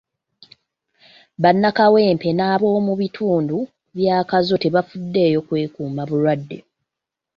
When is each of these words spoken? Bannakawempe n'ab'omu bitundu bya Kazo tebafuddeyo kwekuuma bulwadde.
Bannakawempe 1.41 2.29
n'ab'omu 2.33 2.93
bitundu 3.01 3.57
bya 3.97 4.17
Kazo 4.29 4.55
tebafuddeyo 4.63 5.39
kwekuuma 5.47 6.03
bulwadde. 6.09 6.57